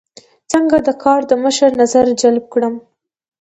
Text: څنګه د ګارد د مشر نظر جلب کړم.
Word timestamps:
څنګه 0.51 0.77
د 0.87 0.89
ګارد 1.03 1.25
د 1.29 1.33
مشر 1.43 1.69
نظر 1.81 2.05
جلب 2.21 2.45
کړم. 2.53 2.73